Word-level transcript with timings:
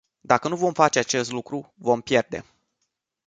Dacă 0.21 0.47
nu 0.47 0.55
vom 0.55 0.73
face 0.73 0.99
acest 0.99 1.31
lucru, 1.31 1.73
vom 1.77 2.01
pierde. 2.01 2.45